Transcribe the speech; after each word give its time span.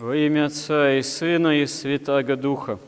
Во 0.00 0.16
имя 0.16 0.46
Отца 0.46 0.94
и 0.94 1.02
Сына 1.02 1.60
и 1.60 1.66
Святаго 1.66 2.34
Духа. 2.34 2.78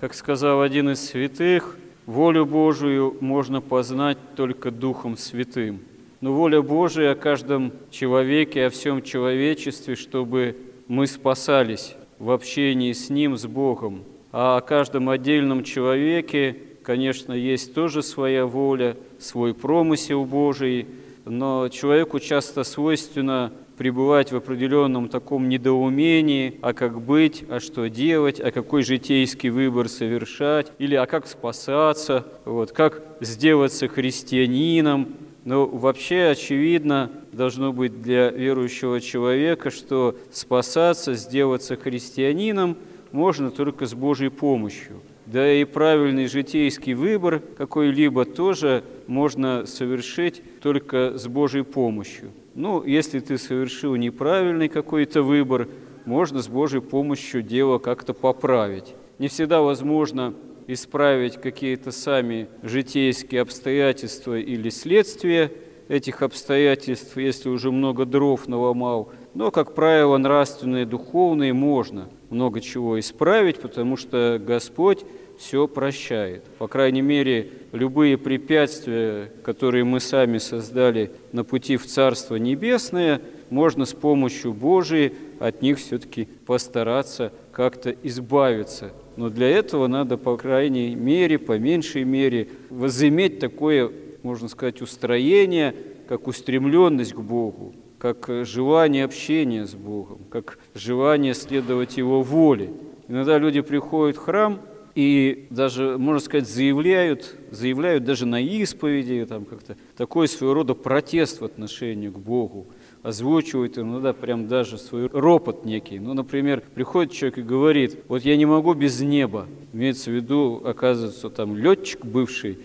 Как 0.00 0.14
сказал 0.14 0.62
один 0.62 0.88
из 0.88 1.06
святых, 1.06 1.76
волю 2.06 2.46
Божию 2.46 3.14
можно 3.20 3.60
познать 3.60 4.16
только 4.36 4.70
Духом 4.70 5.18
Святым. 5.18 5.80
Но 6.22 6.32
воля 6.32 6.62
Божия 6.62 7.12
о 7.12 7.14
каждом 7.14 7.72
человеке, 7.90 8.64
о 8.64 8.70
всем 8.70 9.02
человечестве, 9.02 9.96
чтобы 9.96 10.56
мы 10.88 11.06
спасались 11.06 11.94
в 12.18 12.30
общении 12.30 12.94
с 12.94 13.10
Ним, 13.10 13.36
с 13.36 13.44
Богом. 13.44 14.04
А 14.32 14.56
о 14.56 14.62
каждом 14.62 15.10
отдельном 15.10 15.64
человеке, 15.64 16.56
конечно, 16.82 17.34
есть 17.34 17.74
тоже 17.74 18.02
своя 18.02 18.46
воля, 18.46 18.96
свой 19.18 19.52
промысел 19.52 20.24
Божий, 20.24 20.86
но 21.24 21.68
человеку 21.68 22.18
часто 22.20 22.64
свойственно 22.64 23.52
пребывать 23.76 24.32
в 24.32 24.36
определенном 24.36 25.08
таком 25.08 25.48
недоумении, 25.48 26.58
а 26.62 26.72
как 26.72 27.00
быть, 27.00 27.44
а 27.48 27.58
что 27.58 27.88
делать, 27.88 28.40
а 28.40 28.50
какой 28.50 28.82
житейский 28.82 29.50
выбор 29.50 29.88
совершать, 29.88 30.72
или 30.78 30.94
а 30.94 31.06
как 31.06 31.26
спасаться, 31.26 32.26
вот, 32.44 32.72
как 32.72 33.02
сделаться 33.20 33.88
христианином. 33.88 35.14
Но 35.44 35.66
вообще 35.66 36.26
очевидно 36.26 37.10
должно 37.32 37.72
быть 37.72 38.00
для 38.02 38.30
верующего 38.30 39.00
человека, 39.00 39.70
что 39.70 40.16
спасаться, 40.30 41.14
сделаться 41.14 41.76
христианином 41.76 42.76
можно 43.10 43.50
только 43.50 43.86
с 43.86 43.94
Божьей 43.94 44.28
помощью. 44.28 45.00
Да 45.26 45.52
и 45.52 45.64
правильный 45.64 46.26
житейский 46.26 46.94
выбор 46.94 47.40
какой-либо 47.56 48.24
тоже 48.24 48.84
можно 49.12 49.66
совершить 49.66 50.42
только 50.60 51.18
с 51.18 51.28
Божьей 51.28 51.62
помощью. 51.62 52.32
Ну, 52.54 52.82
если 52.82 53.20
ты 53.20 53.38
совершил 53.38 53.94
неправильный 53.94 54.68
какой-то 54.68 55.22
выбор, 55.22 55.68
можно 56.04 56.40
с 56.42 56.48
Божьей 56.48 56.80
помощью 56.80 57.42
дело 57.42 57.78
как-то 57.78 58.14
поправить. 58.14 58.94
Не 59.18 59.28
всегда 59.28 59.60
возможно 59.60 60.34
исправить 60.66 61.40
какие-то 61.40 61.92
сами 61.92 62.48
житейские 62.62 63.42
обстоятельства 63.42 64.38
или 64.38 64.70
следствия 64.70 65.52
этих 65.88 66.22
обстоятельств, 66.22 67.16
если 67.16 67.50
уже 67.50 67.70
много 67.70 68.06
дров 68.06 68.48
наломал. 68.48 69.12
Но, 69.34 69.50
как 69.50 69.74
правило, 69.74 70.16
нравственные, 70.16 70.86
духовные 70.86 71.52
можно 71.52 72.08
много 72.30 72.60
чего 72.60 72.98
исправить, 72.98 73.60
потому 73.60 73.96
что 73.96 74.40
Господь 74.44 75.04
все 75.42 75.66
прощает. 75.66 76.44
По 76.58 76.68
крайней 76.68 77.02
мере, 77.02 77.50
любые 77.72 78.16
препятствия, 78.16 79.32
которые 79.42 79.82
мы 79.82 79.98
сами 79.98 80.38
создали 80.38 81.10
на 81.32 81.42
пути 81.42 81.76
в 81.76 81.84
Царство 81.84 82.36
Небесное, 82.36 83.20
можно 83.50 83.84
с 83.84 83.92
помощью 83.92 84.52
Божией 84.52 85.14
от 85.40 85.60
них 85.60 85.78
все-таки 85.78 86.28
постараться 86.46 87.32
как-то 87.50 87.90
избавиться. 87.90 88.92
Но 89.16 89.30
для 89.30 89.48
этого 89.48 89.88
надо, 89.88 90.16
по 90.16 90.36
крайней 90.36 90.94
мере, 90.94 91.38
по 91.38 91.58
меньшей 91.58 92.04
мере, 92.04 92.48
возыметь 92.70 93.40
такое, 93.40 93.90
можно 94.22 94.48
сказать, 94.48 94.80
устроение, 94.80 95.74
как 96.08 96.28
устремленность 96.28 97.14
к 97.14 97.20
Богу, 97.20 97.74
как 97.98 98.30
желание 98.44 99.04
общения 99.04 99.66
с 99.66 99.74
Богом, 99.74 100.20
как 100.30 100.60
желание 100.74 101.34
следовать 101.34 101.96
Его 101.96 102.22
воле. 102.22 102.70
Иногда 103.08 103.38
люди 103.38 103.60
приходят 103.60 104.16
в 104.16 104.20
храм– 104.20 104.60
и 104.94 105.46
даже, 105.50 105.96
можно 105.96 106.20
сказать, 106.20 106.48
заявляют, 106.48 107.34
заявляют 107.50 108.04
даже 108.04 108.26
на 108.26 108.40
исповеди, 108.40 109.24
там 109.26 109.44
как-то 109.44 109.76
такой 109.96 110.28
своего 110.28 110.54
рода 110.54 110.74
протест 110.74 111.40
в 111.40 111.44
отношении 111.44 112.08
к 112.08 112.18
Богу, 112.18 112.66
озвучивают 113.02 113.78
иногда 113.78 114.12
прям 114.12 114.48
даже 114.48 114.78
свой 114.78 115.06
ропот 115.06 115.64
некий. 115.64 115.98
Ну, 115.98 116.12
например, 116.12 116.62
приходит 116.74 117.12
человек 117.12 117.38
и 117.38 117.42
говорит, 117.42 117.98
вот 118.08 118.22
я 118.22 118.36
не 118.36 118.44
могу 118.44 118.74
без 118.74 119.00
неба, 119.00 119.46
имеется 119.72 120.10
в 120.10 120.14
виду, 120.14 120.60
оказывается, 120.64 121.30
там 121.30 121.56
летчик 121.56 122.04
бывший, 122.04 122.58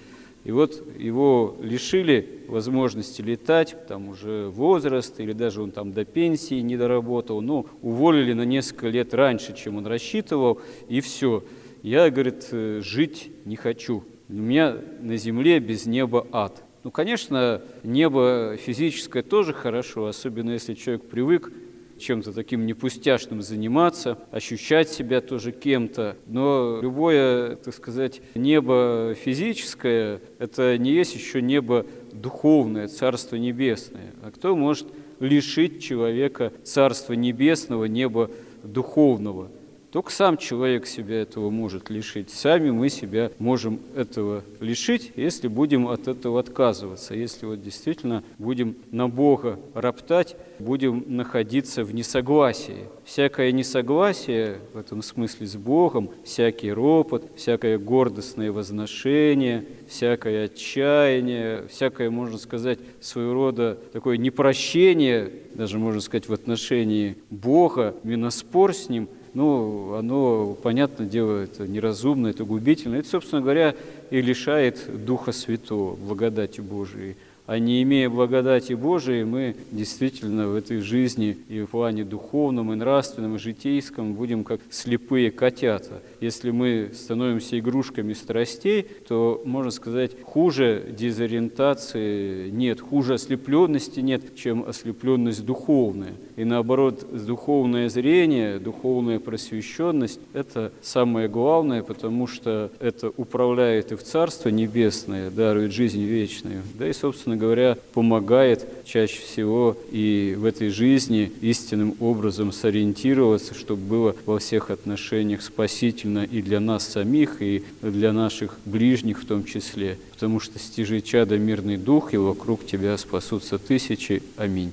и 0.43 0.51
вот 0.51 0.81
его 0.97 1.57
лишили 1.61 2.41
возможности 2.47 3.21
летать, 3.21 3.75
там 3.87 4.09
уже 4.09 4.47
возраст, 4.49 5.19
или 5.19 5.33
даже 5.33 5.61
он 5.61 5.71
там 5.71 5.91
до 5.91 6.05
пенсии 6.05 6.61
не 6.61 6.77
доработал, 6.77 7.41
но 7.41 7.65
уволили 7.81 8.33
на 8.33 8.43
несколько 8.43 8.87
лет 8.87 9.13
раньше, 9.13 9.55
чем 9.55 9.77
он 9.77 9.87
рассчитывал, 9.87 10.59
и 10.89 10.99
все– 10.99 11.43
я, 11.87 12.09
говорит, 12.09 12.47
э, 12.51 12.81
жить 12.83 13.31
не 13.45 13.55
хочу. 13.55 14.03
У 14.29 14.33
меня 14.33 14.77
на 14.99 15.15
земле 15.17 15.59
без 15.59 15.85
неба 15.85 16.27
ад. 16.31 16.63
Ну, 16.83 16.91
конечно, 16.91 17.61
небо 17.83 18.57
физическое 18.57 19.23
тоже 19.23 19.53
хорошо, 19.53 20.07
особенно 20.07 20.51
если 20.51 20.73
человек 20.73 21.03
привык 21.03 21.51
чем-то 21.97 22.33
таким 22.33 22.65
непустяшным 22.65 23.41
заниматься, 23.41 24.17
ощущать 24.31 24.89
себя 24.89 25.21
тоже 25.21 25.51
кем-то. 25.51 26.17
Но 26.27 26.79
любое, 26.81 27.55
так 27.55 27.73
сказать, 27.73 28.21
небо 28.35 29.15
физическое, 29.19 30.21
это 30.39 30.77
не 30.77 30.91
есть 30.91 31.15
еще 31.15 31.41
небо 31.41 31.85
духовное, 32.11 32.87
Царство 32.87 33.35
Небесное. 33.35 34.13
А 34.21 34.31
кто 34.31 34.55
может 34.55 34.87
лишить 35.19 35.81
человека 35.81 36.51
Царства 36.63 37.13
Небесного, 37.13 37.85
неба 37.85 38.29
духовного? 38.63 39.49
Только 39.97 40.11
сам 40.11 40.37
человек 40.37 40.85
себя 40.85 41.23
этого 41.23 41.49
может 41.49 41.89
лишить. 41.89 42.29
Сами 42.29 42.69
мы 42.69 42.89
себя 42.89 43.31
можем 43.39 43.79
этого 43.95 44.43
лишить, 44.59 45.11
если 45.15 45.47
будем 45.47 45.87
от 45.87 46.07
этого 46.07 46.39
отказываться. 46.39 47.15
Если 47.15 47.47
вот 47.47 47.63
действительно 47.63 48.23
будем 48.37 48.75
на 48.91 49.09
Бога 49.09 49.59
роптать, 49.73 50.35
будем 50.59 51.03
находиться 51.07 51.83
в 51.83 51.95
несогласии. 51.95 52.85
Всякое 53.05 53.51
несогласие 53.51 54.59
в 54.71 54.77
этом 54.77 55.01
смысле 55.01 55.47
с 55.47 55.55
Богом, 55.55 56.11
всякий 56.23 56.71
ропот, 56.71 57.31
всякое 57.35 57.79
гордостное 57.79 58.51
возношение, 58.51 59.65
всякое 59.87 60.45
отчаяние, 60.45 61.67
всякое, 61.69 62.11
можно 62.11 62.37
сказать, 62.37 62.77
своего 63.01 63.33
рода 63.33 63.75
такое 63.93 64.17
непрощение, 64.17 65.31
даже 65.55 65.79
можно 65.79 66.01
сказать, 66.01 66.29
в 66.29 66.33
отношении 66.33 67.17
Бога, 67.31 67.95
именно 68.03 68.29
спор 68.29 68.75
с 68.75 68.89
Ним– 68.89 69.09
ну, 69.37 69.93
оно, 69.93 70.57
понятно, 70.63 71.05
дело, 71.05 71.43
это 71.43 71.67
неразумно, 71.67 72.25
это 72.25 72.43
губительно. 72.43 72.95
Это, 72.95 73.07
собственно 73.07 73.39
говоря, 73.39 73.75
и 74.09 74.19
лишает 74.19 75.05
Духа 75.05 75.31
Святого, 75.31 75.95
благодати 75.95 76.59
Божией. 76.59 77.17
А 77.47 77.59
не 77.59 77.81
имея 77.81 78.09
благодати 78.09 78.73
Божией, 78.73 79.23
мы 79.23 79.55
действительно 79.71 80.49
в 80.49 80.55
этой 80.55 80.81
жизни 80.81 81.37
и 81.47 81.61
в 81.61 81.67
плане 81.67 82.03
духовном, 82.03 82.73
и 82.73 82.75
нравственном, 82.75 83.37
и 83.37 83.39
житейском 83.39 84.15
будем 84.15 84.43
как 84.43 84.59
слепые 84.69 85.31
котята. 85.31 86.01
Если 86.19 86.51
мы 86.51 86.91
становимся 86.93 87.57
игрушками 87.57 88.11
страстей, 88.11 88.85
то, 89.07 89.41
можно 89.45 89.71
сказать, 89.71 90.11
хуже 90.23 90.87
дезориентации 90.89 92.49
нет, 92.49 92.81
хуже 92.81 93.13
ослепленности 93.13 94.01
нет, 94.01 94.35
чем 94.35 94.65
ослепленность 94.67 95.45
духовная. 95.45 96.15
И 96.35 96.43
наоборот, 96.43 97.05
духовное 97.25 97.87
зрение, 97.87 98.59
духовная 98.59 99.19
просвещенность– 99.19 100.19
это 100.33 100.73
самое 100.81 101.29
главное, 101.29 101.81
потому 101.81 102.27
что 102.27 102.71
это 102.81 103.09
управляет 103.15 103.93
и 103.93 103.95
в 103.95 104.03
Царство 104.03 104.49
Небесное, 104.49 105.29
дарует 105.29 105.71
жизнь 105.71 106.03
вечную, 106.03 106.61
да 106.77 106.89
и, 106.89 106.93
собственно 106.93 107.36
говоря, 107.37 107.77
помогает 107.93 108.67
чаще 108.85 109.19
всего 109.21 109.77
и 109.91 110.35
в 110.37 110.45
этой 110.45 110.69
жизни 110.69 111.31
истинным 111.41 111.95
образом 111.99 112.51
сориентироваться, 112.51 113.53
чтобы 113.53 113.81
было 113.81 114.15
во 114.25 114.39
всех 114.39 114.69
отношениях 114.69 115.41
спасительно 115.41 116.23
и 116.23 116.41
для 116.41 116.59
нас 116.59 116.87
самих, 116.87 117.41
и 117.41 117.63
для 117.81 118.13
наших 118.13 118.59
ближних 118.65 119.21
в 119.21 119.25
том 119.25 119.43
числе. 119.43 119.97
Потому 120.11 120.39
что 120.39 120.59
стяжи 120.59 121.01
чада 121.01 121.37
мирный 121.37 121.77
дух, 121.77 122.13
и 122.13 122.17
вокруг 122.17 122.65
тебя 122.65 122.97
спасутся 122.97 123.57
тысячи. 123.57 124.23
Аминь. 124.37 124.71